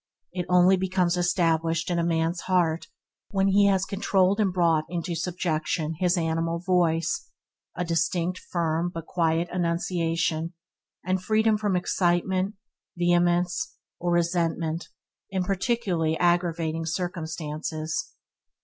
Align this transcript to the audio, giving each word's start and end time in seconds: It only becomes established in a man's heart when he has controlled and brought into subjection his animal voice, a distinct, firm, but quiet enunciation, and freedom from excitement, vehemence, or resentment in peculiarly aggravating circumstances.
It 0.31 0.47
only 0.49 0.77
becomes 0.77 1.15
established 1.15 1.91
in 1.91 1.99
a 1.99 2.03
man's 2.03 2.39
heart 2.41 2.87
when 3.29 3.49
he 3.49 3.67
has 3.67 3.85
controlled 3.85 4.39
and 4.39 4.51
brought 4.51 4.85
into 4.89 5.13
subjection 5.13 5.93
his 5.99 6.17
animal 6.17 6.57
voice, 6.57 7.27
a 7.75 7.85
distinct, 7.85 8.39
firm, 8.39 8.89
but 8.91 9.05
quiet 9.05 9.47
enunciation, 9.53 10.53
and 11.05 11.23
freedom 11.23 11.55
from 11.55 11.75
excitement, 11.75 12.55
vehemence, 12.97 13.75
or 13.99 14.11
resentment 14.13 14.89
in 15.29 15.43
peculiarly 15.43 16.17
aggravating 16.17 16.87
circumstances. 16.87 18.15